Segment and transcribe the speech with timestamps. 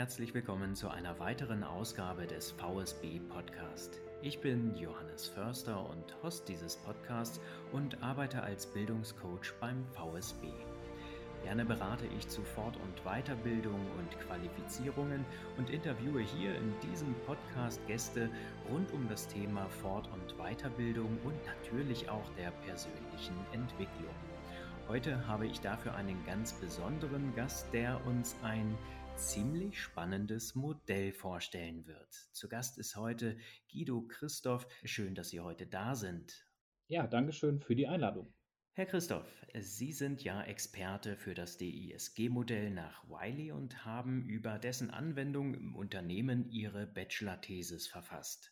[0.00, 4.00] Herzlich willkommen zu einer weiteren Ausgabe des VSB Podcast.
[4.22, 7.38] Ich bin Johannes Förster und Host dieses Podcasts
[7.70, 10.46] und arbeite als Bildungscoach beim VSB.
[11.42, 15.22] Gerne berate ich zu Fort- und Weiterbildung und Qualifizierungen
[15.58, 18.30] und interviewe hier in diesem Podcast Gäste
[18.70, 24.14] rund um das Thema Fort- und Weiterbildung und natürlich auch der persönlichen Entwicklung.
[24.88, 28.76] Heute habe ich dafür einen ganz besonderen Gast, der uns ein
[29.16, 32.12] ziemlich spannendes Modell vorstellen wird.
[32.32, 33.36] Zu Gast ist heute
[33.70, 34.66] Guido Christoph.
[34.84, 36.46] Schön, dass Sie heute da sind.
[36.88, 38.32] Ja, danke schön für die Einladung.
[38.72, 44.90] Herr Christoph, Sie sind ja Experte für das DISG-Modell nach Wiley und haben über dessen
[44.90, 48.50] Anwendung im Unternehmen Ihre Bachelor-Thesis verfasst.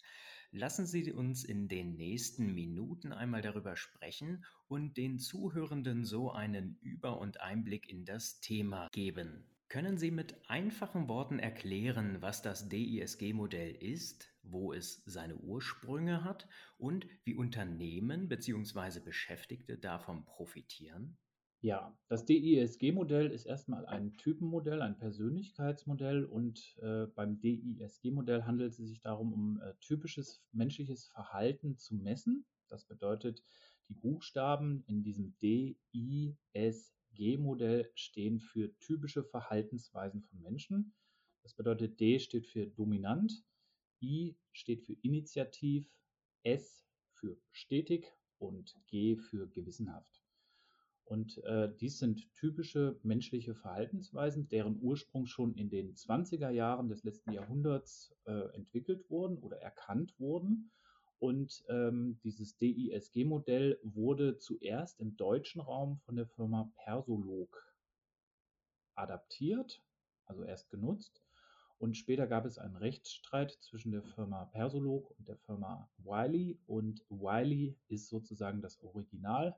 [0.50, 6.78] Lassen Sie uns in den nächsten Minuten einmal darüber sprechen und den Zuhörenden so einen
[6.80, 9.44] Über- und Einblick in das Thema geben.
[9.68, 16.48] Können Sie mit einfachen Worten erklären, was das DISG-Modell ist, wo es seine Ursprünge hat
[16.78, 19.00] und wie Unternehmen bzw.
[19.00, 21.18] Beschäftigte davon profitieren?
[21.60, 28.78] Ja, das DISG-Modell ist erstmal ein Typenmodell, ein Persönlichkeitsmodell und äh, beim DISG-Modell handelt es
[28.78, 32.46] sich darum, um äh, typisches menschliches Verhalten zu messen.
[32.68, 33.42] Das bedeutet,
[33.90, 36.36] die Buchstaben in diesem DISG
[37.18, 40.94] G-Modell stehen für typische Verhaltensweisen von Menschen.
[41.42, 43.44] Das bedeutet, D steht für dominant,
[44.00, 45.92] I steht für initiativ,
[46.44, 48.06] S für stetig
[48.38, 50.22] und G für gewissenhaft.
[51.04, 57.02] Und äh, dies sind typische menschliche Verhaltensweisen, deren Ursprung schon in den 20er Jahren des
[57.02, 60.70] letzten Jahrhunderts äh, entwickelt wurden oder erkannt wurden
[61.18, 67.74] und ähm, dieses DISG-Modell wurde zuerst im deutschen Raum von der Firma Persolog
[68.94, 69.82] adaptiert,
[70.26, 71.22] also erst genutzt.
[71.78, 76.58] Und später gab es einen Rechtsstreit zwischen der Firma Persolog und der Firma Wiley.
[76.66, 79.56] Und Wiley ist sozusagen das Original,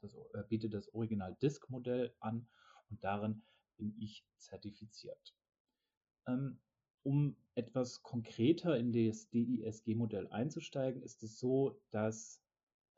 [0.00, 2.46] das äh, bietet das Original-Disk-Modell an
[2.90, 3.42] und darin
[3.76, 5.34] bin ich zertifiziert.
[6.26, 6.58] Ähm,
[7.02, 12.42] um etwas konkreter in das DISG-Modell einzusteigen, ist es so, dass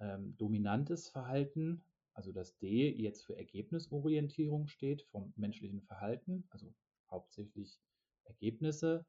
[0.01, 1.83] ähm, dominantes Verhalten,
[2.15, 6.75] also das D jetzt für Ergebnisorientierung steht vom menschlichen Verhalten, also
[7.11, 7.81] hauptsächlich
[8.25, 9.07] Ergebnisse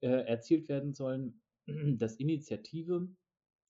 [0.00, 1.40] äh, erzielt werden sollen.
[1.98, 3.08] Das Initiative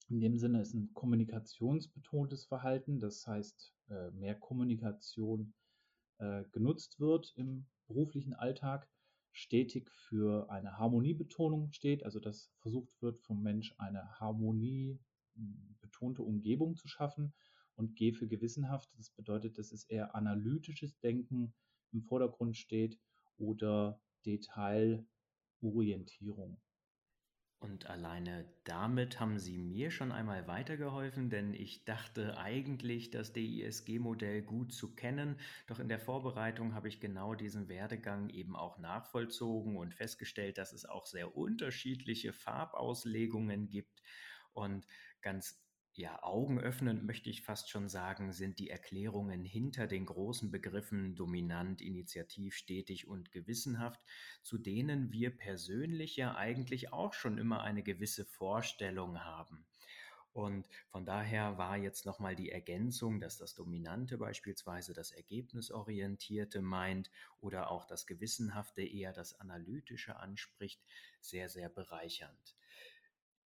[0.09, 5.53] in dem Sinne ist ein kommunikationsbetontes Verhalten, das heißt äh, mehr Kommunikation
[6.19, 8.89] äh, genutzt wird im beruflichen Alltag
[9.33, 16.87] stetig für eine Harmoniebetonung steht, also dass versucht wird, vom Mensch eine harmoniebetonte Umgebung zu
[16.89, 17.33] schaffen
[17.77, 18.91] und G für gewissenhaft.
[18.97, 21.55] Das bedeutet, dass es eher analytisches Denken
[21.93, 22.99] im Vordergrund steht
[23.39, 26.61] oder Detailorientierung.
[27.61, 34.41] Und alleine damit haben Sie mir schon einmal weitergeholfen, denn ich dachte eigentlich, das DISG-Modell
[34.41, 39.77] gut zu kennen, doch in der Vorbereitung habe ich genau diesen Werdegang eben auch nachvollzogen
[39.77, 44.03] und festgestellt, dass es auch sehr unterschiedliche Farbauslegungen gibt.
[44.55, 44.87] Und
[45.21, 45.63] ganz
[46.01, 51.83] ja, augenöffnend möchte ich fast schon sagen, sind die Erklärungen hinter den großen Begriffen dominant,
[51.83, 54.01] initiativ, stetig und gewissenhaft,
[54.43, 59.67] zu denen wir persönlich ja eigentlich auch schon immer eine gewisse Vorstellung haben.
[60.33, 67.11] Und von daher war jetzt nochmal die Ergänzung, dass das Dominante beispielsweise das Ergebnisorientierte meint
[67.41, 70.81] oder auch das Gewissenhafte eher das Analytische anspricht,
[71.21, 72.57] sehr, sehr bereichernd.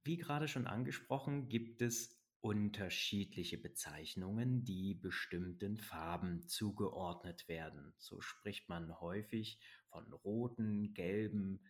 [0.04, 7.94] Wie gerade schon angesprochen, gibt es unterschiedliche Bezeichnungen, die bestimmten Farben zugeordnet werden.
[7.98, 11.62] So spricht man häufig von roten, gelben,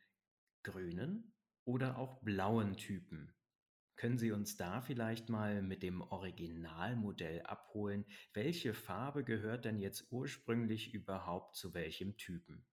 [0.63, 3.31] grünen oder auch blauen Typen.
[3.97, 8.03] Können Sie uns da vielleicht mal mit dem Originalmodell abholen?
[8.33, 12.65] Welche Farbe gehört denn jetzt ursprünglich überhaupt zu welchem Typen?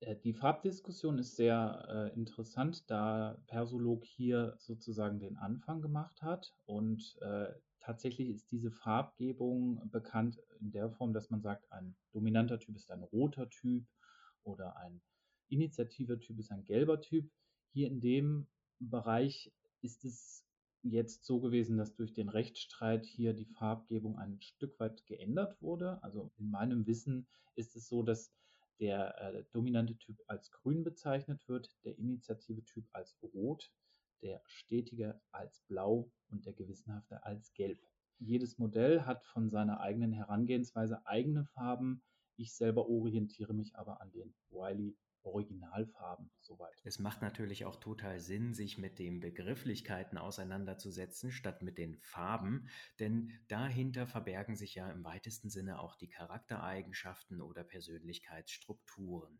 [0.00, 6.52] Äh, die Farbdiskussion ist sehr äh, interessant, da Persolog hier sozusagen den Anfang gemacht hat.
[6.66, 12.58] Und äh, tatsächlich ist diese Farbgebung bekannt in der Form, dass man sagt, ein dominanter
[12.58, 13.86] Typ ist ein roter Typ
[14.42, 15.00] oder ein
[15.48, 17.30] initiativer Typ ist ein gelber Typ.
[17.72, 18.46] Hier in dem
[18.78, 20.44] Bereich ist es
[20.82, 26.02] jetzt so gewesen, dass durch den Rechtsstreit hier die Farbgebung ein Stück weit geändert wurde.
[26.02, 28.32] Also in meinem Wissen ist es so, dass
[28.80, 33.70] der äh, dominante Typ als grün bezeichnet wird, der initiative Typ als rot,
[34.22, 37.78] der stetige als blau und der gewissenhafte als gelb.
[38.18, 42.02] Jedes Modell hat von seiner eigenen Herangehensweise eigene Farben.
[42.36, 46.80] Ich selber orientiere mich aber an den Wiley Originalfarben soweit.
[46.84, 52.68] Es macht natürlich auch total Sinn, sich mit den Begrifflichkeiten auseinanderzusetzen, statt mit den Farben,
[52.98, 59.38] denn dahinter verbergen sich ja im weitesten Sinne auch die Charaktereigenschaften oder Persönlichkeitsstrukturen.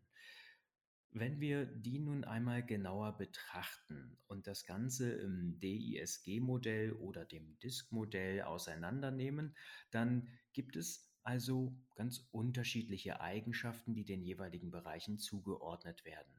[1.13, 8.43] Wenn wir die nun einmal genauer betrachten und das Ganze im DISG-Modell oder dem DISC-Modell
[8.43, 9.53] auseinandernehmen,
[9.89, 16.33] dann gibt es also ganz unterschiedliche Eigenschaften, die den jeweiligen Bereichen zugeordnet werden.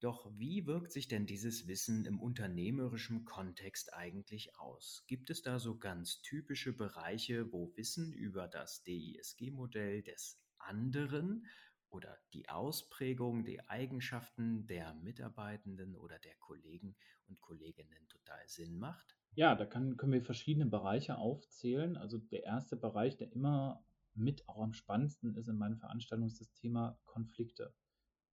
[0.00, 5.04] Doch wie wirkt sich denn dieses Wissen im unternehmerischen Kontext eigentlich aus?
[5.06, 11.46] Gibt es da so ganz typische Bereiche, wo Wissen über das DISG-Modell des anderen
[11.88, 16.96] oder die Ausprägung der Eigenschaften der Mitarbeitenden oder der Kollegen
[17.28, 19.16] und Kolleginnen total Sinn macht?
[19.36, 21.96] Ja, da kann, können wir verschiedene Bereiche aufzählen.
[21.96, 23.84] Also der erste Bereich, der immer
[24.14, 27.72] mit auch am spannendsten ist in meinen Veranstaltungen, ist das Thema Konflikte.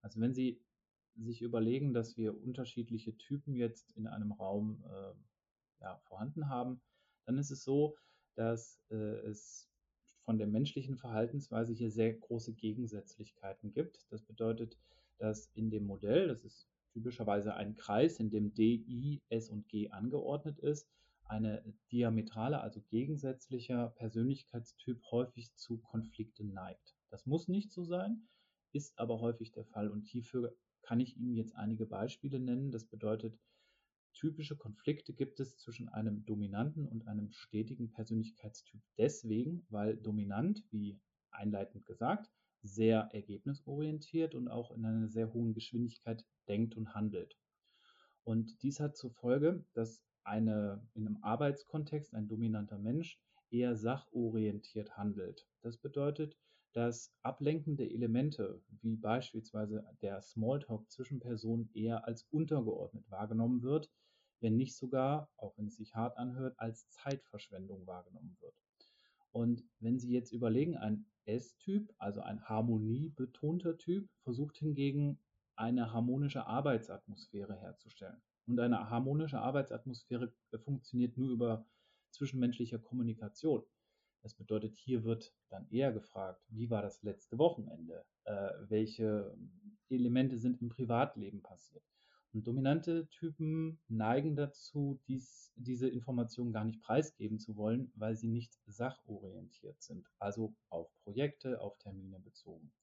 [0.02, 0.62] Also wenn Sie
[1.16, 6.82] sich überlegen, dass wir unterschiedliche Typen jetzt in einem Raum äh, ja, vorhanden haben,
[7.26, 7.98] dann ist es so,
[8.36, 9.70] dass äh, es
[10.24, 14.06] von der menschlichen Verhaltensweise hier sehr große Gegensätzlichkeiten gibt.
[14.10, 14.78] Das bedeutet,
[15.18, 19.68] dass in dem Modell, das ist typischerweise ein Kreis, in dem D, I, S und
[19.68, 20.90] G angeordnet ist,
[21.32, 26.94] eine diametrale, also gegensätzlicher Persönlichkeitstyp häufig zu Konflikten neigt.
[27.10, 28.28] Das muss nicht so sein,
[28.74, 32.72] ist aber häufig der Fall und hierfür kann ich Ihnen jetzt einige Beispiele nennen.
[32.72, 33.40] Das bedeutet,
[34.14, 41.00] Typische Konflikte gibt es zwischen einem dominanten und einem stetigen Persönlichkeitstyp deswegen, weil dominant, wie
[41.32, 42.30] einleitend gesagt,
[42.62, 47.38] sehr ergebnisorientiert und auch in einer sehr hohen Geschwindigkeit denkt und handelt.
[48.24, 53.20] Und dies hat zur Folge, dass eine, in einem Arbeitskontext ein dominanter Mensch
[53.50, 55.48] eher sachorientiert handelt.
[55.62, 56.38] Das bedeutet,
[56.74, 63.92] dass ablenkende Elemente wie beispielsweise der Smalltalk zwischen Personen eher als untergeordnet wahrgenommen wird,
[64.40, 68.56] wenn nicht sogar, auch wenn es sich hart anhört, als Zeitverschwendung wahrgenommen wird.
[69.32, 75.20] Und wenn Sie jetzt überlegen, ein S-Typ, also ein harmoniebetonter Typ, versucht hingegen
[75.56, 78.22] eine harmonische Arbeitsatmosphäre herzustellen.
[78.52, 80.34] Und eine harmonische Arbeitsatmosphäre
[80.66, 81.66] funktioniert nur über
[82.10, 83.64] zwischenmenschliche Kommunikation.
[84.24, 88.04] Das bedeutet, hier wird dann eher gefragt, wie war das letzte Wochenende?
[88.26, 89.34] Äh, welche
[89.88, 91.86] Elemente sind im Privatleben passiert?
[92.34, 98.28] Und dominante Typen neigen dazu, dies, diese Informationen gar nicht preisgeben zu wollen, weil sie
[98.28, 102.74] nicht sachorientiert sind, also auf Projekte, auf Termine bezogen.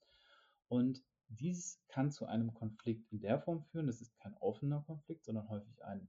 [0.69, 5.25] Und dies kann zu einem Konflikt in der Form führen, das ist kein offener Konflikt,
[5.25, 6.09] sondern häufig ein,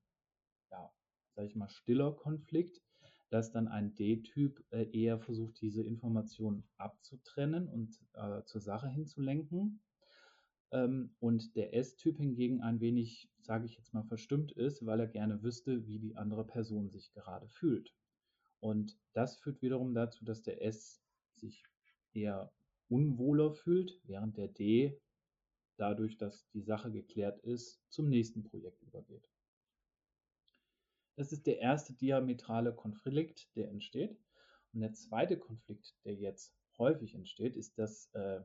[0.71, 0.91] ja,
[1.35, 2.81] sag ich mal, stiller Konflikt,
[3.29, 9.81] dass dann ein D-Typ äh, eher versucht, diese Informationen abzutrennen und äh, zur Sache hinzulenken.
[10.71, 15.07] Ähm, und der S-Typ hingegen ein wenig, sage ich jetzt mal, verstimmt ist, weil er
[15.07, 17.93] gerne wüsste, wie die andere Person sich gerade fühlt.
[18.59, 21.01] Und das führt wiederum dazu, dass der S
[21.35, 21.63] sich
[22.13, 22.51] eher
[22.89, 24.99] unwohler fühlt, während der D
[25.79, 29.29] dadurch, dass die Sache geklärt ist, zum nächsten Projekt übergeht.
[31.15, 34.17] Das ist der erste diametrale Konflikt, der entsteht.
[34.73, 38.41] Und der zweite Konflikt, der jetzt häufig entsteht, ist das äh,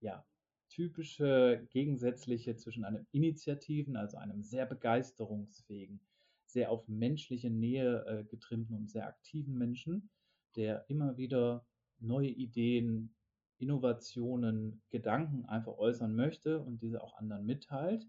[0.00, 0.26] ja,
[0.68, 6.00] typische Gegensätzliche zwischen einem Initiativen, also einem sehr begeisterungsfähigen,
[6.44, 10.10] sehr auf menschliche Nähe äh, getrimmten und sehr aktiven Menschen,
[10.56, 11.66] der immer wieder
[11.98, 13.14] neue Ideen,
[13.58, 18.06] Innovationen, Gedanken einfach äußern möchte und diese auch anderen mitteilt,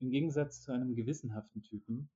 [0.00, 2.10] im Gegensatz zu einem gewissenhaften Typen,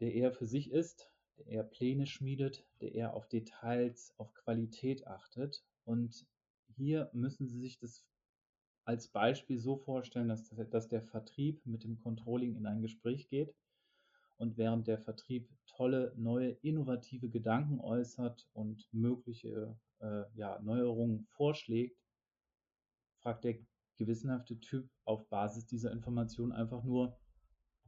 [0.00, 5.06] der eher für sich ist, der eher Pläne schmiedet, der eher auf Details, auf Qualität
[5.06, 5.64] achtet.
[5.84, 6.26] Und
[6.76, 8.06] hier müssen Sie sich das
[8.84, 13.54] als Beispiel so vorstellen, dass, dass der Vertrieb mit dem Controlling in ein Gespräch geht
[14.36, 21.98] und während der Vertrieb tolle, neue, innovative Gedanken äußert und mögliche äh, ja, Neuerungen vorschlägt,
[23.20, 23.58] fragt der
[23.96, 27.18] gewissenhafte Typ auf Basis dieser Information einfach nur,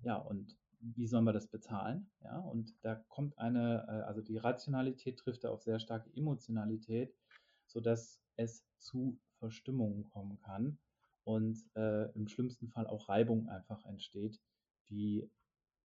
[0.03, 2.11] ja, und wie sollen wir das bezahlen?
[2.21, 7.15] Ja, und da kommt eine, äh, also die Rationalität trifft da auf sehr starke Emotionalität,
[7.67, 10.79] sodass es zu Verstimmungen kommen kann
[11.25, 14.41] und äh, im schlimmsten Fall auch Reibung einfach entsteht,
[14.89, 15.29] die,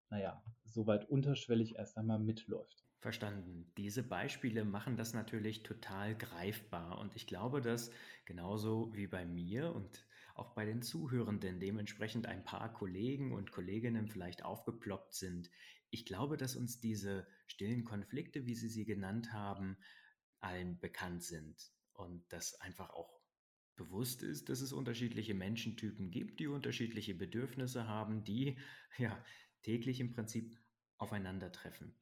[0.09, 2.85] naja, soweit unterschwellig erst einmal mitläuft.
[3.01, 3.72] Verstanden.
[3.77, 7.89] Diese Beispiele machen das natürlich total greifbar und ich glaube, dass
[8.25, 10.05] genauso wie bei mir und
[10.36, 15.50] auch bei den Zuhörenden dementsprechend ein paar Kollegen und Kolleginnen vielleicht aufgeploppt sind.
[15.89, 19.77] Ich glaube, dass uns diese stillen Konflikte, wie Sie sie genannt haben,
[20.39, 23.20] allen bekannt sind und das einfach auch
[23.77, 28.60] bewusst ist, dass es unterschiedliche Menschentypen gibt, die unterschiedliche Bedürfnisse haben, die
[29.00, 29.25] ja
[29.63, 30.55] täglich im Prinzip
[30.98, 31.96] aufeinandertreffen.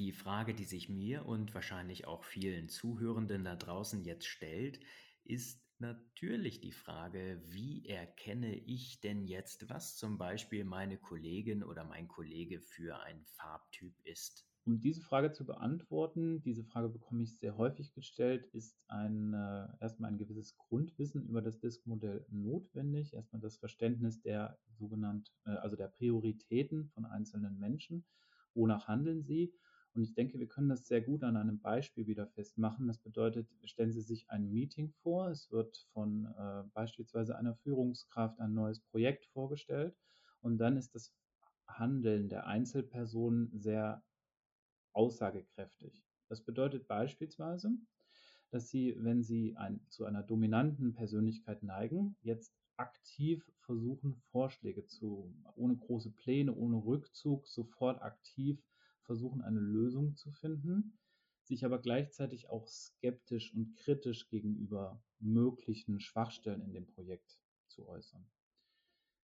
[0.00, 4.80] Die Frage, die sich mir und wahrscheinlich auch vielen Zuhörenden da draußen jetzt stellt,
[5.24, 11.84] ist natürlich die Frage, wie erkenne ich denn jetzt, was zum Beispiel meine Kollegin oder
[11.84, 14.48] mein Kollege für ein Farbtyp ist?
[14.64, 19.68] Um diese Frage zu beantworten, diese Frage bekomme ich sehr häufig gestellt, ist ein, äh,
[19.82, 23.12] erstmal ein gewisses Grundwissen über das Disk-Modell notwendig.
[23.12, 28.06] Erstmal das Verständnis der sogenannten, äh, also der Prioritäten von einzelnen Menschen.
[28.54, 29.52] Wonach handeln sie?
[29.94, 32.86] Und ich denke, wir können das sehr gut an einem Beispiel wieder festmachen.
[32.86, 35.28] Das bedeutet, stellen Sie sich ein Meeting vor.
[35.30, 39.96] Es wird von äh, beispielsweise einer Führungskraft ein neues Projekt vorgestellt.
[40.40, 41.12] Und dann ist das
[41.66, 44.02] Handeln der Einzelpersonen sehr
[44.92, 46.04] aussagekräftig.
[46.28, 47.72] Das bedeutet beispielsweise,
[48.50, 55.34] dass Sie, wenn Sie ein, zu einer dominanten Persönlichkeit neigen, jetzt aktiv versuchen, Vorschläge zu,
[55.54, 58.62] ohne große Pläne, ohne Rückzug, sofort aktiv
[59.10, 60.96] versuchen, eine Lösung zu finden,
[61.42, 68.24] sich aber gleichzeitig auch skeptisch und kritisch gegenüber möglichen Schwachstellen in dem Projekt zu äußern.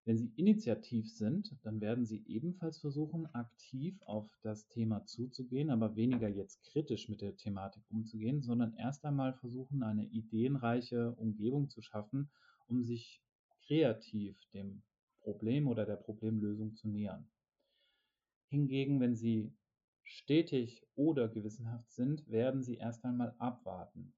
[0.06, 5.96] Wenn Sie initiativ sind, dann werden Sie ebenfalls versuchen, aktiv auf das Thema zuzugehen, aber
[5.96, 11.82] weniger jetzt kritisch mit der Thematik umzugehen, sondern erst einmal versuchen, eine ideenreiche Umgebung zu
[11.82, 12.30] schaffen,
[12.68, 13.20] um sich
[13.66, 14.82] kreativ dem
[15.20, 17.28] Problem oder der Problemlösung zu nähern.
[18.48, 19.52] Hingegen, wenn Sie
[20.04, 24.14] stetig oder gewissenhaft sind, werden Sie erst einmal abwarten.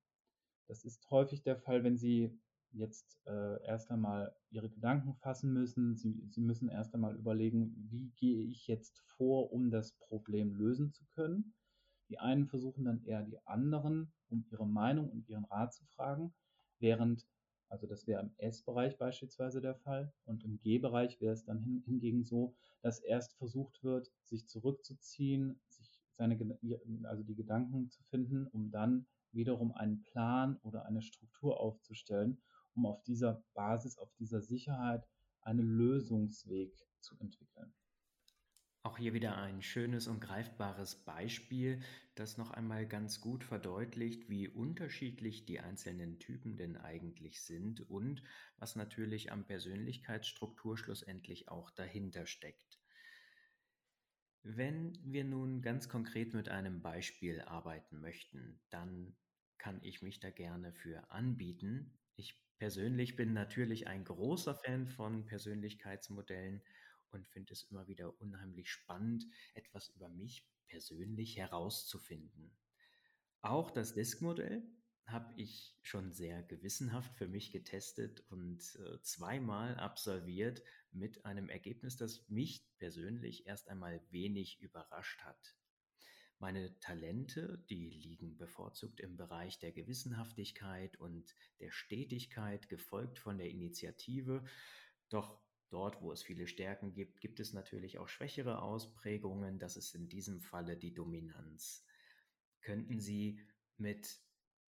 [0.68, 2.38] Das ist häufig der Fall, wenn Sie
[2.72, 5.96] jetzt äh, erst einmal Ihre Gedanken fassen müssen.
[5.96, 10.92] Sie, Sie müssen erst einmal überlegen, wie gehe ich jetzt vor, um das Problem lösen
[10.92, 11.54] zu können.
[12.08, 16.34] Die einen versuchen dann eher die anderen, um ihre Meinung und ihren Rat zu fragen,
[16.78, 17.26] während,
[17.68, 22.24] also das wäre im S-Bereich beispielsweise der Fall und im G-Bereich wäre es dann hingegen
[22.24, 25.60] so, dass erst versucht wird, sich zurückzuziehen,
[26.16, 26.38] seine,
[27.04, 32.40] also die Gedanken zu finden, um dann wiederum einen Plan oder eine Struktur aufzustellen,
[32.74, 35.06] um auf dieser Basis, auf dieser Sicherheit
[35.42, 37.74] einen Lösungsweg zu entwickeln.
[38.86, 41.80] Auch hier wieder ein schönes und greifbares Beispiel,
[42.14, 48.22] das noch einmal ganz gut verdeutlicht, wie unterschiedlich die einzelnen Typen denn eigentlich sind und
[48.58, 52.78] was natürlich am Persönlichkeitsstruktur schlussendlich auch dahinter steckt.
[54.44, 59.16] Wenn wir nun ganz konkret mit einem Beispiel arbeiten möchten, dann
[59.58, 61.98] kann ich mich da gerne für anbieten.
[62.14, 66.62] Ich persönlich bin natürlich ein großer Fan von Persönlichkeitsmodellen
[67.12, 72.56] und finde es immer wieder unheimlich spannend, etwas über mich persönlich herauszufinden.
[73.42, 74.62] Auch das Disk-Modell
[75.06, 81.96] habe ich schon sehr gewissenhaft für mich getestet und äh, zweimal absolviert mit einem Ergebnis,
[81.96, 85.56] das mich persönlich erst einmal wenig überrascht hat.
[86.38, 93.48] Meine Talente, die liegen bevorzugt im Bereich der Gewissenhaftigkeit und der Stetigkeit, gefolgt von der
[93.48, 94.44] Initiative.
[95.08, 99.58] Doch dort, wo es viele Stärken gibt, gibt es natürlich auch schwächere Ausprägungen.
[99.58, 101.84] Das ist in diesem Falle die Dominanz.
[102.60, 103.40] Könnten Sie
[103.76, 104.20] mit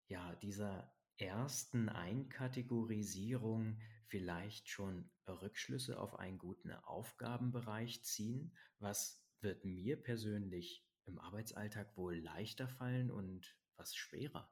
[0.09, 8.57] ja, dieser ersten Einkategorisierung vielleicht schon Rückschlüsse auf einen guten Aufgabenbereich ziehen?
[8.79, 14.51] Was wird mir persönlich im Arbeitsalltag wohl leichter fallen und was schwerer?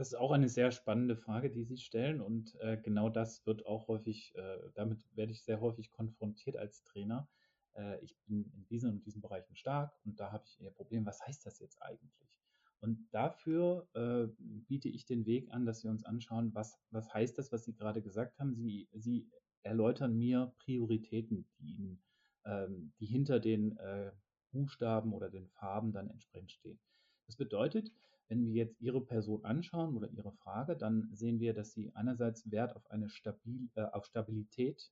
[0.00, 3.66] Das ist auch eine sehr spannende Frage, die Sie stellen und äh, genau das wird
[3.66, 7.28] auch häufig, äh, damit werde ich sehr häufig konfrontiert als Trainer.
[7.74, 11.04] Äh, ich bin in diesen und diesen Bereichen stark und da habe ich eher Probleme.
[11.04, 12.40] Was heißt das jetzt eigentlich?
[12.80, 17.36] Und dafür äh, biete ich den Weg an, dass wir uns anschauen, was, was heißt
[17.36, 18.54] das, was Sie gerade gesagt haben.
[18.54, 19.28] Sie, Sie
[19.64, 22.02] erläutern mir Prioritäten, die, Ihnen,
[22.46, 24.12] ähm, die hinter den äh,
[24.50, 26.80] Buchstaben oder den Farben dann entsprechend stehen.
[27.26, 27.92] Das bedeutet,
[28.30, 32.48] wenn wir jetzt Ihre Person anschauen oder Ihre Frage, dann sehen wir, dass Sie einerseits
[32.50, 34.90] Wert auf eine Stabil, äh, auf Stabilität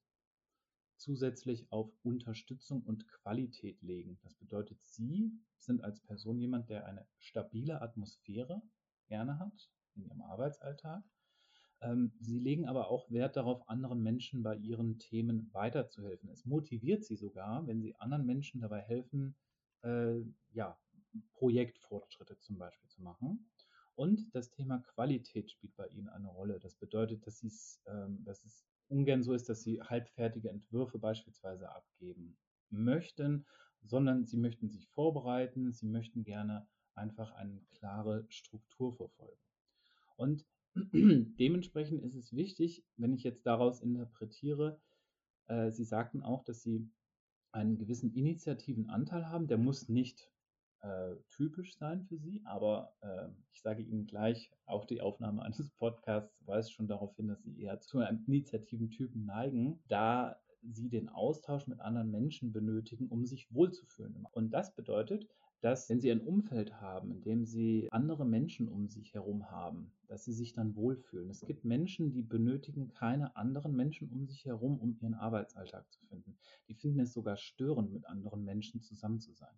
[0.97, 4.19] zusätzlich auf Unterstützung und Qualität legen.
[4.23, 8.61] Das bedeutet, Sie sind als Person jemand, der eine stabile Atmosphäre
[9.07, 11.05] gerne hat in Ihrem Arbeitsalltag.
[11.81, 16.29] Ähm, Sie legen aber auch Wert darauf, anderen Menschen bei ihren Themen weiterzuhelfen.
[16.31, 19.37] Es motiviert Sie sogar, wenn Sie anderen Menschen dabei helfen,
[19.83, 20.77] äh, ja,
[21.35, 23.51] Projektfortschritte zum Beispiel zu machen.
[23.95, 26.61] Und das Thema Qualität spielt bei Ihnen eine Rolle.
[26.61, 27.43] Das bedeutet, dass,
[27.87, 32.39] ähm, dass es ungern so ist, dass sie halbfertige Entwürfe beispielsweise abgeben
[32.71, 33.47] möchten,
[33.83, 39.41] sondern sie möchten sich vorbereiten, sie möchten gerne einfach eine klare Struktur verfolgen.
[40.17, 40.45] Und
[40.75, 44.81] dementsprechend ist es wichtig, wenn ich jetzt daraus interpretiere,
[45.47, 46.91] äh, Sie sagten auch, dass Sie
[47.53, 49.47] einen gewissen initiativen Anteil haben.
[49.47, 50.31] Der muss nicht
[50.81, 55.71] äh, typisch sein für Sie, aber äh, ich sage Ihnen gleich, auch die Aufnahme eines
[55.79, 60.89] Podcasts weist schon darauf hin, dass Sie eher zu einem initiativen Typen neigen, da Sie
[60.89, 64.27] den Austausch mit anderen Menschen benötigen, um sich wohlzufühlen.
[64.33, 65.27] Und das bedeutet,
[65.61, 69.93] dass wenn Sie ein Umfeld haben, in dem Sie andere Menschen um sich herum haben,
[70.07, 71.31] dass Sie sich dann wohlfühlen.
[71.31, 76.01] Es gibt Menschen, die benötigen keine anderen Menschen um sich herum, um ihren Arbeitsalltag zu
[76.07, 76.39] finden.
[76.69, 79.55] Die finden es sogar störend, mit anderen Menschen zusammen zu sein.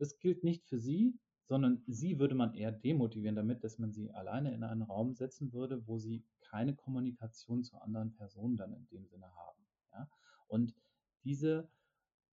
[0.00, 4.10] Das gilt nicht für Sie, sondern Sie würde man eher demotivieren damit, dass man Sie
[4.10, 8.88] alleine in einen Raum setzen würde, wo Sie keine Kommunikation zu anderen Personen dann in
[8.88, 9.62] dem Sinne haben.
[9.92, 10.10] Ja?
[10.48, 10.74] Und
[11.22, 11.70] diese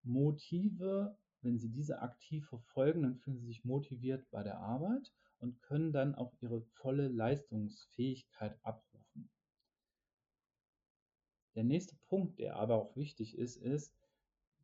[0.03, 5.63] Motive wenn Sie diese aktiv verfolgen, dann fühlen Sie sich motiviert bei der Arbeit und
[5.63, 9.31] können dann auch Ihre volle Leistungsfähigkeit abrufen.
[11.55, 13.95] Der nächste Punkt, der aber auch wichtig ist, ist,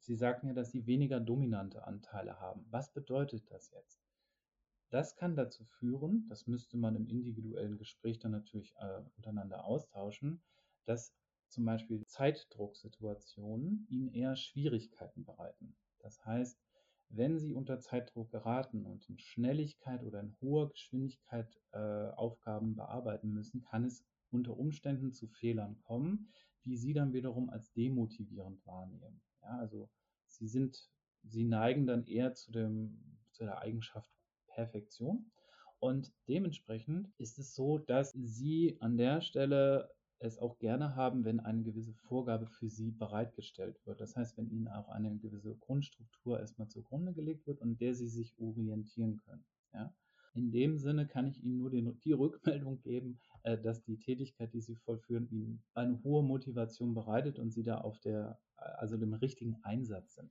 [0.03, 2.67] Sie sagten ja, dass Sie weniger dominante Anteile haben.
[2.71, 4.03] Was bedeutet das jetzt?
[4.91, 10.43] Das kann dazu führen, das müsste man im individuellen Gespräch dann natürlich äh, untereinander austauschen,
[10.85, 11.15] dass
[11.47, 15.77] zum Beispiel Zeitdrucksituationen Ihnen eher Schwierigkeiten bereiten.
[16.01, 16.61] Das heißt,
[17.09, 23.33] wenn Sie unter Zeitdruck geraten und in Schnelligkeit oder in hoher Geschwindigkeit äh, Aufgaben bearbeiten
[23.33, 26.33] müssen, kann es unter Umständen zu Fehlern kommen,
[26.65, 29.23] die Sie dann wiederum als demotivierend wahrnehmen.
[29.43, 29.89] Ja, also
[30.27, 30.91] Sie sind,
[31.23, 34.11] Sie neigen dann eher zu, dem, zu der Eigenschaft
[34.47, 35.31] Perfektion.
[35.79, 39.91] Und dementsprechend ist es so, dass Sie an der Stelle
[40.23, 44.01] es auch gerne haben, wenn eine gewisse Vorgabe für sie bereitgestellt wird.
[44.01, 48.09] Das heißt, wenn ihnen auch eine gewisse Grundstruktur erstmal zugrunde gelegt wird und der sie
[48.09, 49.45] sich orientieren können.
[49.73, 49.93] Ja?
[50.35, 54.61] In dem Sinne kann ich Ihnen nur den, die Rückmeldung geben, dass die Tätigkeit, die
[54.61, 59.57] Sie vollführen, Ihnen eine hohe Motivation bereitet und Sie da auf der, also dem richtigen
[59.63, 60.31] Einsatz sind.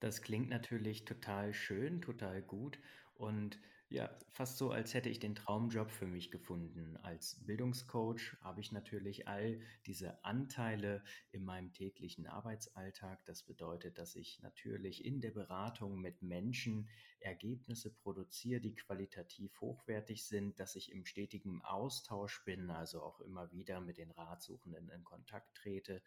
[0.00, 2.78] Das klingt natürlich total schön, total gut
[3.14, 3.58] und
[3.94, 6.96] ja, fast so, als hätte ich den Traumjob für mich gefunden.
[6.96, 13.24] Als Bildungscoach habe ich natürlich all diese Anteile in meinem täglichen Arbeitsalltag.
[13.24, 16.88] Das bedeutet, dass ich natürlich in der Beratung mit Menschen
[17.20, 23.52] Ergebnisse produziere, die qualitativ hochwertig sind, dass ich im stetigen Austausch bin, also auch immer
[23.52, 26.02] wieder mit den Ratsuchenden in Kontakt trete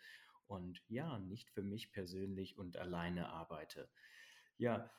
[0.47, 3.89] und ja, nicht für mich persönlich und alleine arbeite.
[4.57, 4.91] Ja,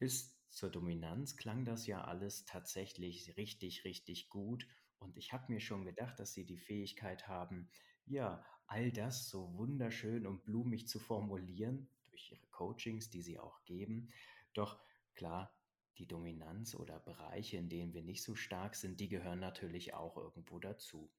[0.00, 4.66] bis zur Dominanz klang das ja alles tatsächlich richtig, richtig gut.
[4.98, 7.68] Und ich habe mir schon gedacht, dass sie die Fähigkeit haben,
[8.06, 13.64] ja, all das so wunderschön und blumig zu formulieren durch ihre Coachings, die sie auch
[13.64, 14.10] geben.
[14.54, 14.80] Doch
[15.14, 15.54] klar,
[15.98, 20.16] die Dominanz oder Bereiche, in denen wir nicht so stark sind, die gehören natürlich auch
[20.16, 21.10] irgendwo dazu.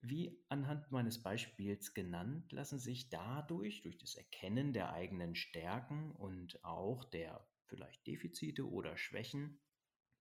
[0.00, 6.62] Wie anhand meines Beispiels genannt, lassen sich dadurch, durch das Erkennen der eigenen Stärken und
[6.62, 9.60] auch der vielleicht Defizite oder Schwächen,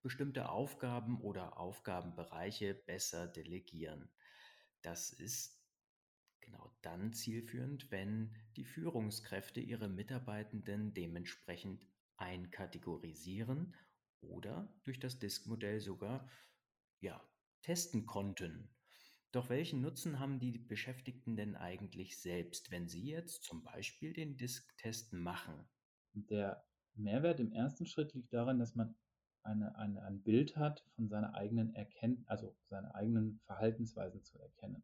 [0.02, 4.12] bestimmte Aufgaben oder Aufgabenbereiche besser delegieren.
[4.82, 5.64] Das ist
[6.42, 11.88] genau dann zielführend, wenn die Führungskräfte ihre Mitarbeitenden dementsprechend
[12.18, 13.76] einkategorisieren
[14.22, 16.30] oder durch das Disk-Modell sogar
[17.02, 17.24] ja,
[17.62, 18.74] testen konnten
[19.34, 24.38] doch welchen Nutzen haben die Beschäftigten denn eigentlich selbst, wenn sie jetzt zum Beispiel den
[24.38, 25.68] Disk-Test machen?
[26.14, 26.64] Der
[26.96, 28.96] Mehrwert im ersten Schritt liegt darin, dass man
[29.44, 34.84] eine, eine, ein Bild hat von seiner eigenen Erkenntnis, also seiner eigenen Verhaltensweise zu erkennen.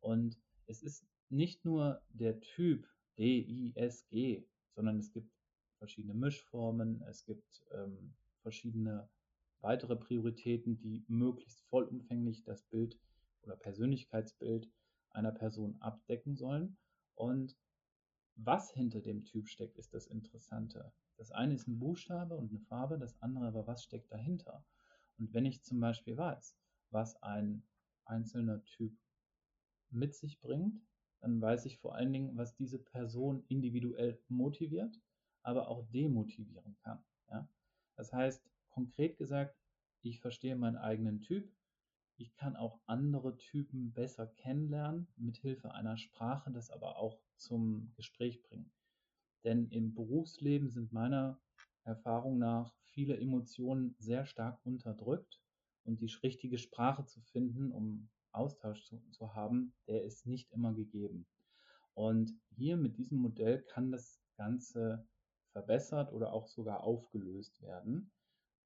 [0.00, 5.32] Und es ist nicht nur der Typ D, I, S, G, sondern es gibt
[5.78, 9.08] verschiedene Mischformen, es gibt ähm, verschiedene
[9.60, 12.98] weitere Prioritäten, die möglichst vollumfänglich das Bild
[13.42, 14.70] oder Persönlichkeitsbild
[15.10, 16.76] einer Person abdecken sollen.
[17.14, 17.56] Und
[18.36, 20.92] was hinter dem Typ steckt, ist das Interessante.
[21.22, 24.64] Das eine ist ein Buchstabe und eine Farbe, das andere aber, was steckt dahinter?
[25.18, 26.58] Und wenn ich zum Beispiel weiß,
[26.90, 27.62] was ein
[28.04, 28.98] einzelner Typ
[29.90, 30.84] mit sich bringt,
[31.20, 35.00] dann weiß ich vor allen Dingen, was diese Person individuell motiviert,
[35.42, 37.04] aber auch demotivieren kann.
[37.30, 37.48] Ja?
[37.94, 39.56] Das heißt, konkret gesagt,
[40.00, 41.54] ich verstehe meinen eigenen Typ,
[42.16, 47.92] ich kann auch andere Typen besser kennenlernen, mit Hilfe einer Sprache das aber auch zum
[47.94, 48.72] Gespräch bringen.
[49.44, 51.40] Denn im Berufsleben sind meiner
[51.84, 55.40] Erfahrung nach viele Emotionen sehr stark unterdrückt
[55.84, 60.72] und die richtige Sprache zu finden, um Austausch zu, zu haben, der ist nicht immer
[60.72, 61.26] gegeben.
[61.94, 65.06] Und hier mit diesem Modell kann das Ganze
[65.50, 68.10] verbessert oder auch sogar aufgelöst werden,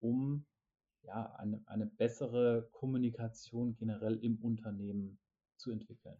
[0.01, 0.47] um
[1.03, 5.19] ja, eine, eine bessere Kommunikation generell im Unternehmen
[5.57, 6.19] zu entwickeln.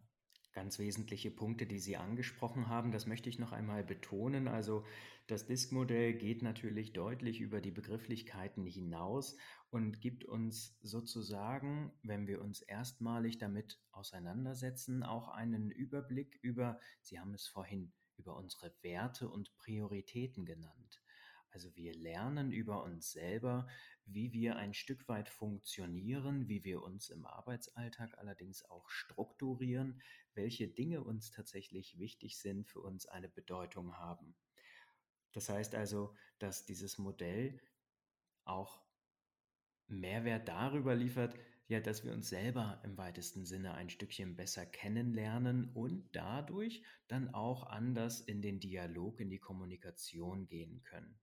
[0.57, 4.47] Ganz wesentliche Punkte, die Sie angesprochen haben, das möchte ich noch einmal betonen.
[4.47, 4.83] Also
[5.27, 9.37] das Disk-Modell geht natürlich deutlich über die Begrifflichkeiten hinaus
[9.69, 17.19] und gibt uns sozusagen, wenn wir uns erstmalig damit auseinandersetzen, auch einen Überblick über, Sie
[17.19, 21.03] haben es vorhin, über unsere Werte und Prioritäten genannt.
[21.51, 23.67] Also wir lernen über uns selber,
[24.07, 30.01] wie wir ein Stück weit funktionieren, wie wir uns im Arbeitsalltag allerdings auch strukturieren,
[30.33, 34.35] welche Dinge uns tatsächlich wichtig sind, für uns eine Bedeutung haben.
[35.33, 37.61] Das heißt also, dass dieses Modell
[38.45, 38.81] auch
[39.87, 41.35] Mehrwert darüber liefert,
[41.67, 47.33] ja, dass wir uns selber im weitesten Sinne ein Stückchen besser kennenlernen und dadurch dann
[47.33, 51.19] auch anders in den Dialog, in die Kommunikation gehen können.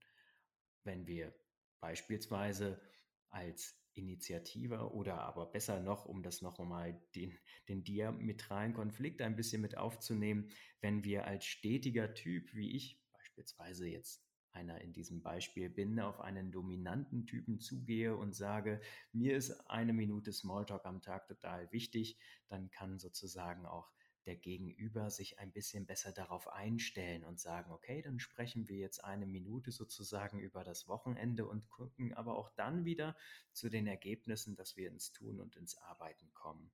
[0.83, 1.33] Wenn wir
[1.79, 2.81] beispielsweise
[3.29, 7.37] als Initiative oder aber besser noch, um das noch einmal den,
[7.69, 10.49] den diametralen Konflikt ein bisschen mit aufzunehmen,
[10.81, 16.21] wenn wir als stetiger Typ, wie ich beispielsweise jetzt einer in diesem Beispiel bin, auf
[16.21, 22.17] einen dominanten Typen zugehe und sage, mir ist eine Minute Smalltalk am Tag total wichtig,
[22.47, 23.91] dann kann sozusagen auch
[24.25, 29.03] der Gegenüber sich ein bisschen besser darauf einstellen und sagen, okay, dann sprechen wir jetzt
[29.03, 33.15] eine Minute sozusagen über das Wochenende und gucken aber auch dann wieder
[33.51, 36.71] zu den Ergebnissen, dass wir ins Tun und ins Arbeiten kommen.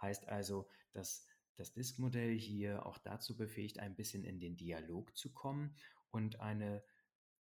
[0.00, 1.26] Heißt also, dass
[1.56, 5.76] das Disk-Modell hier auch dazu befähigt, ein bisschen in den Dialog zu kommen
[6.10, 6.82] und eine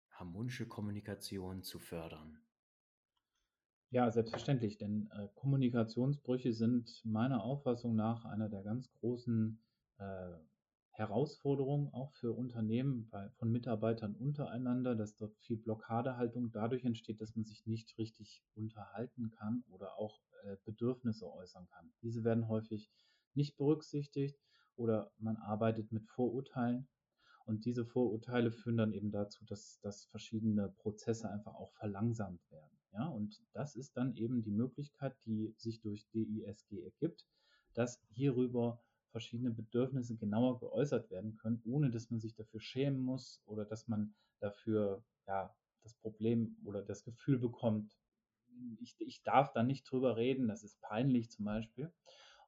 [0.09, 2.41] harmonische Kommunikation zu fördern.
[3.89, 9.61] Ja, selbstverständlich, denn äh, Kommunikationsbrüche sind meiner Auffassung nach einer der ganz großen
[9.97, 10.33] äh,
[10.91, 17.35] Herausforderungen auch für Unternehmen bei, von Mitarbeitern untereinander, dass dort viel Blockadehaltung dadurch entsteht, dass
[17.35, 21.89] man sich nicht richtig unterhalten kann oder auch äh, Bedürfnisse äußern kann.
[22.01, 22.89] Diese werden häufig
[23.35, 24.37] nicht berücksichtigt
[24.75, 26.89] oder man arbeitet mit Vorurteilen
[27.45, 32.76] und diese Vorurteile führen dann eben dazu, dass, dass verschiedene Prozesse einfach auch verlangsamt werden.
[32.93, 37.25] Ja, und das ist dann eben die Möglichkeit, die sich durch DISG ergibt,
[37.73, 43.41] dass hierüber verschiedene Bedürfnisse genauer geäußert werden können, ohne dass man sich dafür schämen muss
[43.45, 47.95] oder dass man dafür ja, das Problem oder das Gefühl bekommt,
[48.79, 51.93] ich, ich darf da nicht drüber reden, das ist peinlich zum Beispiel.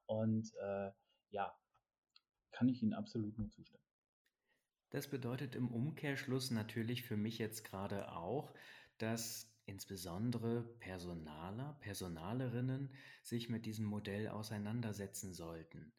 [0.06, 0.90] Und äh,
[1.30, 1.56] ja,
[2.50, 3.84] kann ich Ihnen absolut nur zustimmen.
[4.90, 8.52] Das bedeutet im Umkehrschluss natürlich für mich jetzt gerade auch,
[8.98, 12.90] dass insbesondere Personaler, Personalerinnen
[13.22, 15.92] sich mit diesem Modell auseinandersetzen sollten.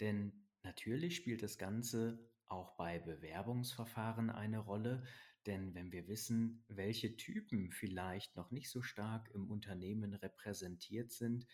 [0.00, 5.04] Denn natürlich spielt das Ganze auch bei Bewerbungsverfahren eine Rolle,
[5.46, 11.46] denn wenn wir wissen, welche Typen vielleicht noch nicht so stark im Unternehmen repräsentiert sind,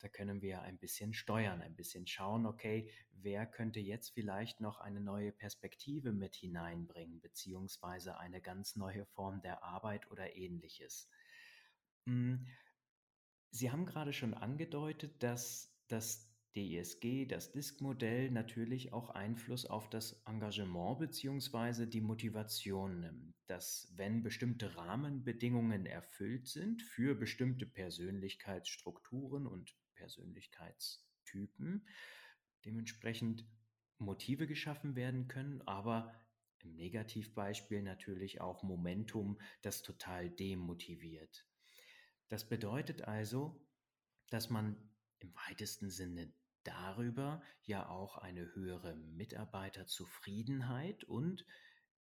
[0.00, 4.80] da können wir ein bisschen steuern, ein bisschen schauen, okay, wer könnte jetzt vielleicht noch
[4.80, 11.08] eine neue Perspektive mit hineinbringen, beziehungsweise eine ganz neue Form der Arbeit oder ähnliches.
[12.06, 12.46] Hm,
[13.50, 20.20] Sie haben gerade schon angedeutet, dass das DISG, das Disk-Modell natürlich auch Einfluss auf das
[20.26, 29.76] Engagement beziehungsweise die Motivation nimmt, dass wenn bestimmte Rahmenbedingungen erfüllt sind für bestimmte Persönlichkeitsstrukturen und
[30.00, 31.86] Persönlichkeitstypen,
[32.64, 33.44] dementsprechend
[33.98, 36.18] Motive geschaffen werden können, aber
[36.60, 41.46] im Negativbeispiel natürlich auch Momentum, das total demotiviert.
[42.28, 43.68] Das bedeutet also,
[44.30, 46.32] dass man im weitesten Sinne
[46.62, 51.44] darüber ja auch eine höhere Mitarbeiterzufriedenheit und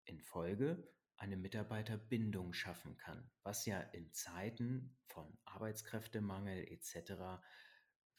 [0.05, 7.41] in Folge eine Mitarbeiterbindung schaffen kann, was ja in Zeiten von Arbeitskräftemangel etc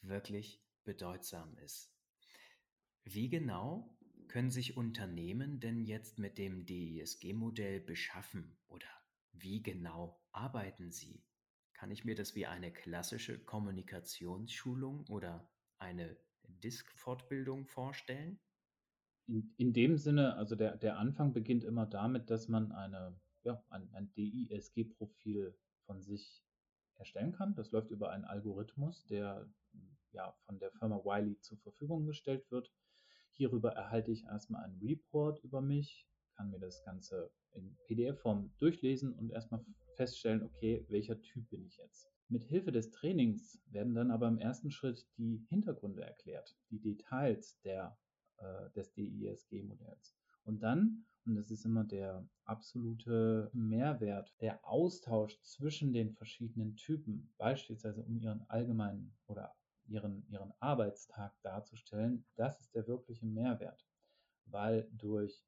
[0.02, 1.92] wirklich bedeutsam ist.
[3.04, 3.96] Wie genau
[4.28, 8.88] können sich Unternehmen denn jetzt mit dem DISG-Modell beschaffen oder
[9.32, 11.24] wie genau arbeiten sie?
[11.72, 16.16] Kann ich mir das wie eine klassische Kommunikationsschulung oder eine
[16.48, 18.40] Disk-Fortbildung vorstellen?
[19.26, 23.62] In, in dem Sinne, also der, der Anfang beginnt immer damit, dass man eine, ja,
[23.68, 26.42] ein, ein DISG-Profil von sich
[26.98, 27.54] erstellen kann.
[27.54, 29.48] Das läuft über einen Algorithmus, der
[30.12, 32.72] ja, von der Firma Wiley zur Verfügung gestellt wird.
[33.32, 39.12] Hierüber erhalte ich erstmal einen Report über mich, kann mir das Ganze in PDF-Form durchlesen
[39.12, 39.64] und erstmal
[39.96, 42.10] feststellen, okay, welcher Typ bin ich jetzt.
[42.28, 47.60] Mit Hilfe des Trainings werden dann aber im ersten Schritt die Hintergründe erklärt, die Details
[47.60, 47.96] der,
[48.38, 50.15] äh, des DISG-Modells.
[50.46, 57.32] Und dann, und das ist immer der absolute Mehrwert, der Austausch zwischen den verschiedenen Typen,
[57.36, 59.52] beispielsweise um ihren allgemeinen oder
[59.88, 63.84] ihren, ihren Arbeitstag darzustellen, das ist der wirkliche Mehrwert.
[64.46, 65.44] Weil durch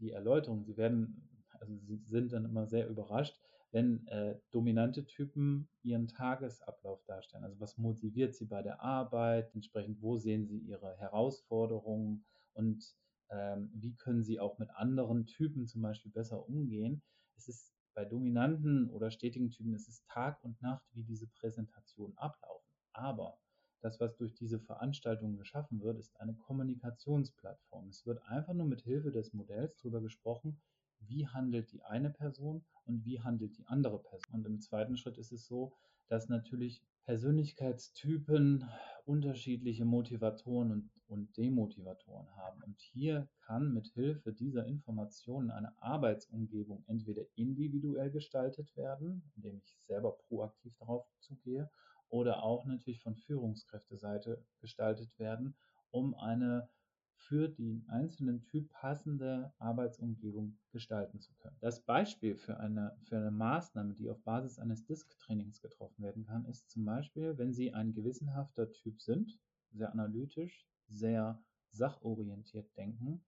[0.00, 3.38] die Erläuterung, sie werden, also sie sind dann immer sehr überrascht,
[3.70, 7.44] wenn äh, dominante Typen ihren Tagesablauf darstellen.
[7.44, 12.96] Also was motiviert sie bei der Arbeit, entsprechend wo sehen sie ihre Herausforderungen und
[13.30, 17.02] ähm, wie können sie auch mit anderen Typen zum Beispiel besser umgehen.
[17.36, 22.16] Es ist bei dominanten oder stetigen Typen, es ist Tag und Nacht, wie diese Präsentationen
[22.18, 22.70] ablaufen.
[22.92, 23.38] Aber
[23.80, 27.88] das, was durch diese Veranstaltung geschaffen wird, ist eine Kommunikationsplattform.
[27.88, 30.60] Es wird einfach nur mit Hilfe des Modells darüber gesprochen,
[31.00, 34.40] wie handelt die eine Person und wie handelt die andere Person.
[34.40, 35.72] Und im zweiten Schritt ist es so,
[36.08, 38.68] dass natürlich Persönlichkeitstypen
[39.04, 42.60] unterschiedliche Motivatoren und, und Demotivatoren haben.
[42.64, 49.78] Und hier kann mit Hilfe dieser Informationen eine Arbeitsumgebung entweder individuell gestaltet werden, indem ich
[49.86, 51.70] selber proaktiv darauf zugehe,
[52.08, 55.54] oder auch natürlich von Führungskräfteseite gestaltet werden,
[55.90, 56.68] um eine
[57.16, 61.56] für den einzelnen Typ passende Arbeitsumgebung gestalten zu können.
[61.60, 66.44] Das Beispiel für eine, für eine Maßnahme, die auf Basis eines Disk-Trainings getroffen werden kann,
[66.44, 69.38] ist zum Beispiel, wenn Sie ein gewissenhafter Typ sind,
[69.72, 73.24] sehr analytisch, sehr sachorientiert denken,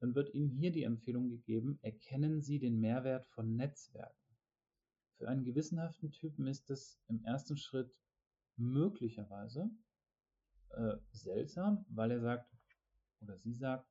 [0.00, 4.14] dann wird Ihnen hier die Empfehlung gegeben, erkennen Sie den Mehrwert von Netzwerken.
[5.16, 7.92] Für einen gewissenhaften Typen ist es im ersten Schritt
[8.56, 9.70] möglicherweise
[10.70, 12.57] äh, seltsam, weil er sagt,
[13.20, 13.88] oder sie sagt,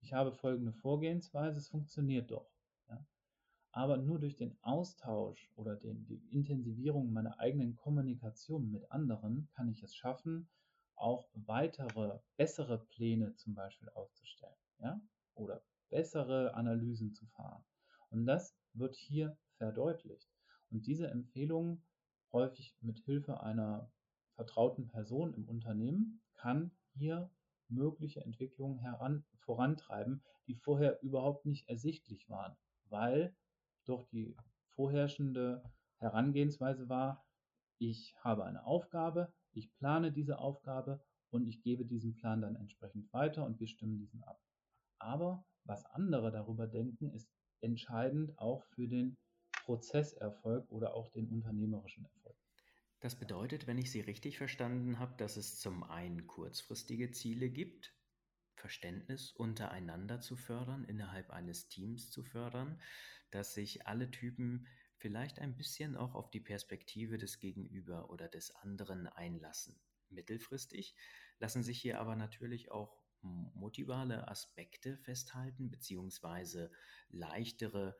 [0.00, 2.50] ich habe folgende Vorgehensweise, es funktioniert doch.
[2.88, 3.04] Ja?
[3.72, 9.68] Aber nur durch den Austausch oder den, die Intensivierung meiner eigenen Kommunikation mit anderen kann
[9.68, 10.48] ich es schaffen,
[10.94, 14.56] auch weitere, bessere Pläne zum Beispiel aufzustellen.
[14.78, 15.00] Ja?
[15.34, 17.64] Oder bessere Analysen zu fahren.
[18.10, 20.30] Und das wird hier verdeutlicht.
[20.70, 21.82] Und diese Empfehlung,
[22.32, 23.90] häufig mit Hilfe einer
[24.34, 27.30] vertrauten Person im Unternehmen, kann hier
[27.68, 32.56] mögliche Entwicklungen heran, vorantreiben, die vorher überhaupt nicht ersichtlich waren,
[32.88, 33.34] weil
[33.84, 34.36] doch die
[34.74, 35.62] vorherrschende
[35.98, 37.24] Herangehensweise war,
[37.78, 41.00] ich habe eine Aufgabe, ich plane diese Aufgabe
[41.30, 44.40] und ich gebe diesen Plan dann entsprechend weiter und wir stimmen diesen ab.
[44.98, 47.28] Aber was andere darüber denken, ist
[47.60, 49.16] entscheidend auch für den
[49.64, 52.25] Prozesserfolg oder auch den unternehmerischen Erfolg.
[53.00, 57.94] Das bedeutet, wenn ich Sie richtig verstanden habe, dass es zum einen kurzfristige Ziele gibt,
[58.54, 62.80] Verständnis untereinander zu fördern, innerhalb eines Teams zu fördern,
[63.30, 68.50] dass sich alle Typen vielleicht ein bisschen auch auf die Perspektive des Gegenüber oder des
[68.56, 69.78] anderen einlassen.
[70.08, 70.94] Mittelfristig
[71.38, 76.70] lassen sich hier aber natürlich auch motivale Aspekte festhalten, beziehungsweise
[77.10, 77.96] leichtere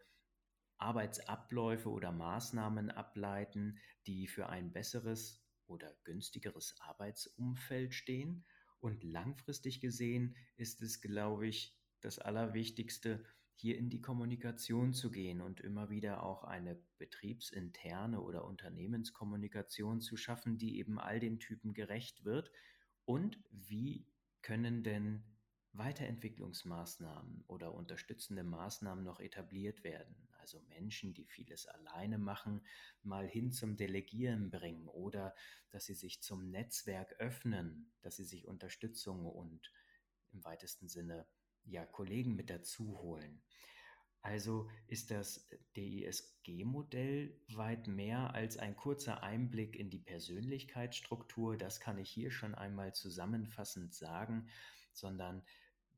[0.78, 8.44] Arbeitsabläufe oder Maßnahmen ableiten, die für ein besseres oder günstigeres Arbeitsumfeld stehen.
[8.80, 13.24] Und langfristig gesehen ist es, glaube ich, das Allerwichtigste,
[13.58, 20.18] hier in die Kommunikation zu gehen und immer wieder auch eine betriebsinterne oder Unternehmenskommunikation zu
[20.18, 22.52] schaffen, die eben all den Typen gerecht wird.
[23.06, 24.06] Und wie
[24.42, 25.24] können denn
[25.72, 30.28] Weiterentwicklungsmaßnahmen oder unterstützende Maßnahmen noch etabliert werden?
[30.46, 32.64] Also Menschen, die vieles alleine machen,
[33.02, 35.34] mal hin zum Delegieren bringen oder
[35.70, 39.72] dass sie sich zum Netzwerk öffnen, dass sie sich Unterstützung und
[40.32, 41.26] im weitesten Sinne
[41.64, 43.42] ja Kollegen mit dazu holen.
[44.22, 51.98] Also ist das DISG-Modell weit mehr als ein kurzer Einblick in die Persönlichkeitsstruktur, das kann
[51.98, 54.48] ich hier schon einmal zusammenfassend sagen,
[54.92, 55.44] sondern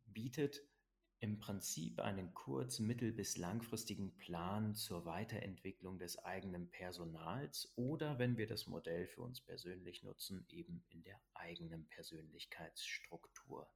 [0.07, 0.63] bietet
[1.21, 8.37] im Prinzip einen kurz-, mittel- bis langfristigen Plan zur Weiterentwicklung des eigenen Personals oder, wenn
[8.37, 13.69] wir das Modell für uns persönlich nutzen, eben in der eigenen Persönlichkeitsstruktur.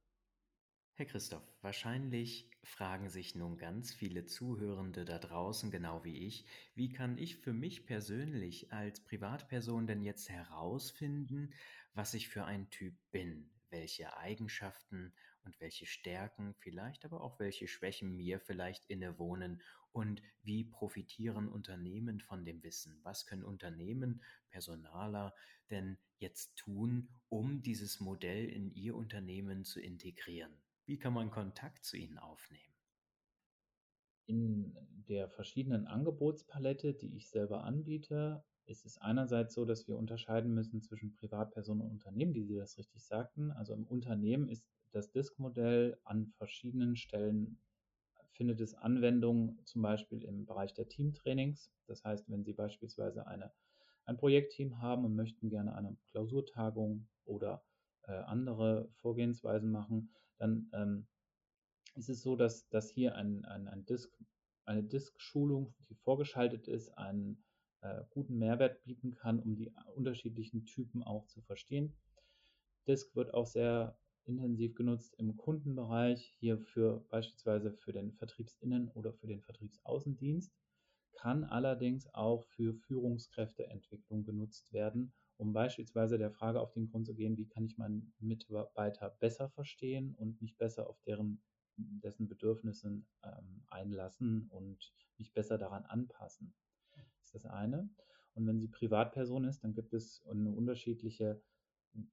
[0.95, 6.93] Herr Christoph, wahrscheinlich fragen sich nun ganz viele Zuhörende da draußen, genau wie ich, wie
[6.93, 11.51] kann ich für mich persönlich als Privatperson denn jetzt herausfinden,
[11.95, 15.13] was ich für ein Typ bin, welche Eigenschaften
[15.45, 22.19] und welche Stärken, vielleicht aber auch welche Schwächen mir vielleicht innewohnen und wie profitieren Unternehmen
[22.19, 22.99] von dem Wissen?
[23.03, 25.33] Was können Unternehmen, Personaler
[25.69, 30.53] denn jetzt tun, um dieses Modell in ihr Unternehmen zu integrieren?
[30.85, 32.73] Wie kann man Kontakt zu ihnen aufnehmen?
[34.25, 34.75] In
[35.07, 40.81] der verschiedenen Angebotspalette, die ich selber anbiete, ist es einerseits so, dass wir unterscheiden müssen
[40.81, 43.51] zwischen Privatpersonen und Unternehmen, wie Sie das richtig sagten.
[43.51, 47.59] Also im Unternehmen ist das Disk-Modell an verschiedenen Stellen
[48.31, 51.71] findet es Anwendung zum Beispiel im Bereich der Teamtrainings.
[51.87, 53.51] Das heißt, wenn Sie beispielsweise eine,
[54.05, 57.63] ein Projektteam haben und möchten gerne eine Klausurtagung oder
[58.03, 61.07] äh, andere Vorgehensweisen machen, dann ähm,
[61.95, 64.11] ist es so, dass, dass hier ein, ein, ein Disk,
[64.65, 67.43] eine Disk-Schulung, die vorgeschaltet ist, einen
[67.81, 71.95] äh, guten Mehrwert bieten kann, um die unterschiedlichen Typen auch zu verstehen.
[72.87, 79.13] Disk wird auch sehr intensiv genutzt im Kundenbereich, hier für beispielsweise für den Vertriebsinnen- oder
[79.13, 80.53] für den Vertriebsaußendienst,
[81.13, 87.15] kann allerdings auch für Führungskräfteentwicklung genutzt werden, um beispielsweise der Frage auf den Grund zu
[87.15, 91.41] gehen, wie kann ich meinen Mitarbeiter besser verstehen und mich besser auf deren
[91.77, 96.53] dessen Bedürfnissen ähm, einlassen und mich besser daran anpassen.
[96.95, 97.89] Das ist das eine.
[98.35, 101.41] Und wenn sie Privatperson ist, dann gibt es eine unterschiedliche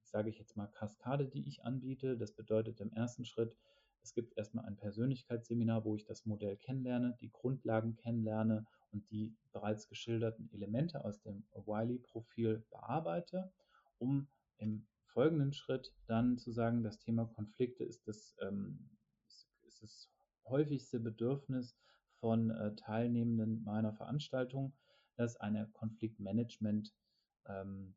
[0.03, 2.17] sage ich jetzt mal, Kaskade, die ich anbiete.
[2.17, 3.55] Das bedeutet im ersten Schritt,
[4.03, 9.35] es gibt erstmal ein Persönlichkeitsseminar, wo ich das Modell kennenlerne, die Grundlagen kennenlerne und die
[9.51, 13.51] bereits geschilderten Elemente aus dem Wiley-Profil bearbeite,
[13.99, 18.89] um im folgenden Schritt dann zu sagen, das Thema Konflikte ist das, ähm,
[19.27, 20.09] ist, ist das
[20.45, 21.77] häufigste Bedürfnis
[22.19, 24.73] von äh, Teilnehmenden meiner Veranstaltung,
[25.15, 26.93] dass eine Konfliktmanagement
[27.47, 27.95] ähm,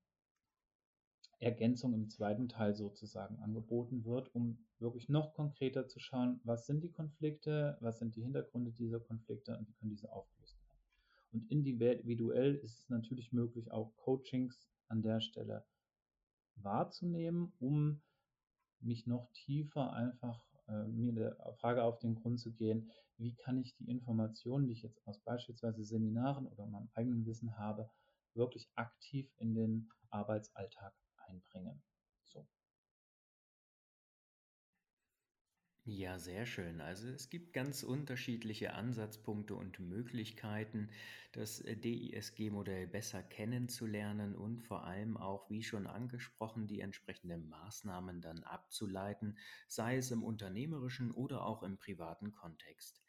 [1.40, 6.82] Ergänzung im zweiten Teil sozusagen angeboten wird, um wirklich noch konkreter zu schauen, was sind
[6.82, 10.80] die Konflikte, was sind die Hintergründe dieser Konflikte und wie können diese aufgelöst werden.
[11.32, 15.64] Und individuell ist es natürlich möglich, auch Coachings an der Stelle
[16.56, 18.00] wahrzunehmen, um
[18.80, 23.58] mich noch tiefer einfach äh, mir der Frage auf den Grund zu gehen, wie kann
[23.58, 27.90] ich die Informationen, die ich jetzt aus beispielsweise Seminaren oder meinem eigenen Wissen habe,
[28.34, 30.94] wirklich aktiv in den Arbeitsalltag
[31.28, 31.82] einbringen.
[32.24, 32.46] So.
[35.86, 36.80] Ja, sehr schön.
[36.80, 40.88] Also es gibt ganz unterschiedliche Ansatzpunkte und Möglichkeiten,
[41.32, 48.22] das äh, DISG-Modell besser kennenzulernen und vor allem auch, wie schon angesprochen, die entsprechenden Maßnahmen
[48.22, 49.36] dann abzuleiten,
[49.68, 53.02] sei es im unternehmerischen oder auch im privaten Kontext.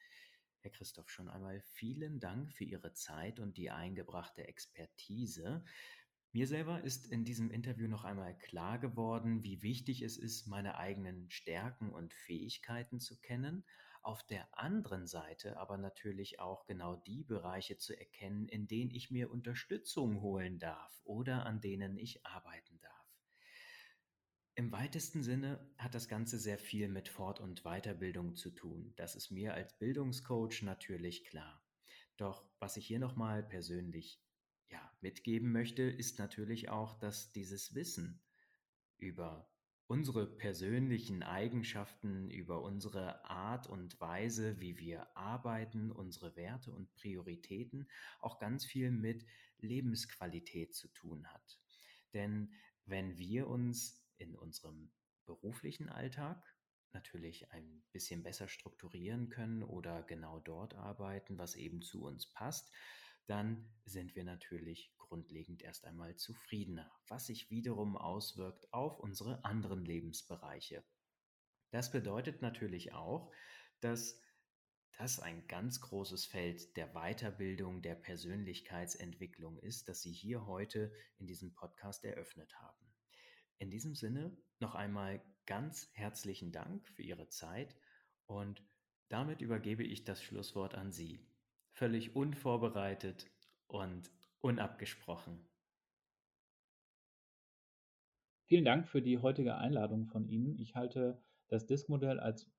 [0.59, 5.63] Herr Christoph, schon einmal vielen Dank für Ihre Zeit und die eingebrachte Expertise.
[6.35, 10.77] Mir selber ist in diesem Interview noch einmal klar geworden, wie wichtig es ist, meine
[10.77, 13.63] eigenen Stärken und Fähigkeiten zu kennen,
[14.01, 19.11] auf der anderen Seite aber natürlich auch genau die Bereiche zu erkennen, in denen ich
[19.11, 23.15] mir Unterstützung holen darf oder an denen ich arbeiten darf.
[24.55, 28.91] Im weitesten Sinne hat das Ganze sehr viel mit Fort- und Weiterbildung zu tun.
[28.97, 31.63] Das ist mir als Bildungscoach natürlich klar.
[32.17, 34.24] Doch was ich hier nochmal persönlich
[34.69, 38.21] ja, mitgeben möchte, ist natürlich auch, dass dieses Wissen
[38.97, 39.49] über
[39.87, 47.87] unsere persönlichen Eigenschaften, über unsere Art und Weise, wie wir arbeiten, unsere Werte und Prioritäten
[48.19, 49.25] auch ganz viel mit
[49.59, 51.59] Lebensqualität zu tun hat.
[52.13, 52.51] Denn
[52.85, 54.91] wenn wir uns in unserem
[55.25, 56.43] beruflichen Alltag
[56.93, 62.71] natürlich ein bisschen besser strukturieren können oder genau dort arbeiten, was eben zu uns passt,
[63.27, 69.85] dann sind wir natürlich grundlegend erst einmal zufriedener, was sich wiederum auswirkt auf unsere anderen
[69.85, 70.83] Lebensbereiche.
[71.71, 73.31] Das bedeutet natürlich auch,
[73.81, 74.19] dass
[74.97, 81.27] das ein ganz großes Feld der Weiterbildung, der Persönlichkeitsentwicklung ist, das Sie hier heute in
[81.27, 82.93] diesem Podcast eröffnet haben.
[83.57, 87.75] In diesem Sinne noch einmal ganz herzlichen Dank für Ihre Zeit
[88.25, 88.63] und
[89.09, 91.25] damit übergebe ich das Schlusswort an Sie
[91.75, 93.29] völlig unvorbereitet
[93.67, 94.09] und
[94.39, 95.45] unabgesprochen.
[98.45, 100.57] Vielen Dank für die heutige Einladung von Ihnen.
[100.57, 102.49] Ich halte das Disk-Modell als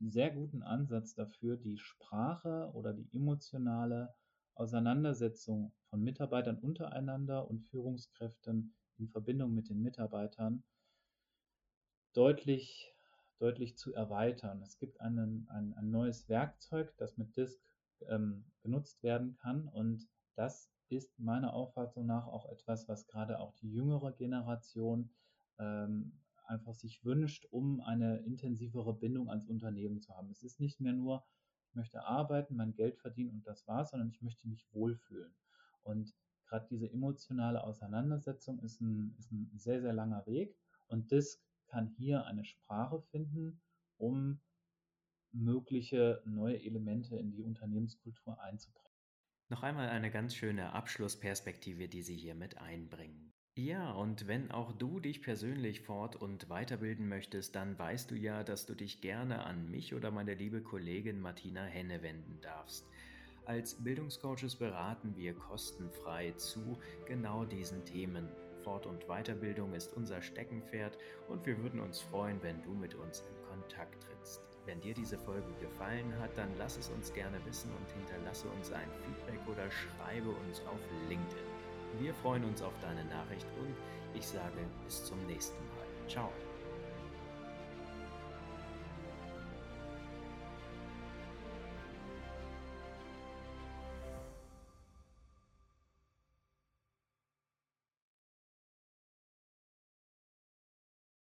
[0.00, 4.14] sehr guten Ansatz dafür, die Sprache oder die emotionale
[4.54, 10.64] Auseinandersetzung von Mitarbeitern untereinander und Führungskräften in Verbindung mit den Mitarbeitern
[12.12, 12.92] deutlich,
[13.38, 14.62] deutlich zu erweitern.
[14.62, 17.62] Es gibt einen, ein, ein neues Werkzeug, das mit Disk
[18.08, 19.68] ähm, genutzt werden kann.
[19.68, 25.10] Und das ist meiner Auffassung nach auch etwas, was gerade auch die jüngere Generation
[25.58, 30.30] ähm, einfach sich wünscht, um eine intensivere Bindung ans Unternehmen zu haben.
[30.30, 31.24] Es ist nicht mehr nur,
[31.68, 35.34] ich möchte arbeiten, mein Geld verdienen und das war's, sondern ich möchte mich wohlfühlen.
[35.82, 36.14] Und
[36.46, 40.54] gerade diese emotionale Auseinandersetzung ist ein, ist ein sehr, sehr langer Weg.
[40.88, 43.60] Und DISC kann hier eine Sprache finden,
[43.96, 44.40] um
[45.32, 48.92] mögliche neue Elemente in die Unternehmenskultur einzubringen.
[49.48, 53.32] Noch einmal eine ganz schöne Abschlussperspektive, die Sie hier mit einbringen.
[53.54, 58.44] Ja, und wenn auch du dich persönlich fort- und weiterbilden möchtest, dann weißt du ja,
[58.44, 62.88] dass du dich gerne an mich oder meine liebe Kollegin Martina Henne wenden darfst.
[63.44, 68.28] Als Bildungscoaches beraten wir kostenfrei zu genau diesen Themen.
[68.62, 70.96] Fort- und Weiterbildung ist unser Steckenpferd
[71.28, 74.51] und wir würden uns freuen, wenn du mit uns in Kontakt trittst.
[74.64, 78.70] Wenn dir diese Folge gefallen hat, dann lass es uns gerne wissen und hinterlasse uns
[78.72, 81.46] ein Feedback oder schreibe uns auf LinkedIn.
[81.98, 83.74] Wir freuen uns auf deine Nachricht und
[84.14, 86.08] ich sage bis zum nächsten Mal.
[86.08, 86.30] Ciao.